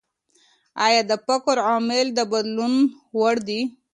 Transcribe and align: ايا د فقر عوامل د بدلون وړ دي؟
ايا 0.85 1.01
د 1.09 1.13
فقر 1.25 1.57
عوامل 1.67 2.07
د 2.13 2.19
بدلون 2.31 2.73
وړ 3.19 3.35
دي؟ 3.47 3.61